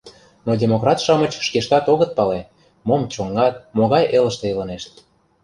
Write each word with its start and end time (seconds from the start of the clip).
Но 0.45 0.51
демократ-шамыч 0.61 1.33
шкештат 1.47 1.85
огыт 1.93 2.11
пале, 2.17 2.41
мом 2.87 3.01
чоҥат, 3.13 3.55
могай 3.77 4.03
элыште 4.17 4.45
илынешт. 4.53 4.93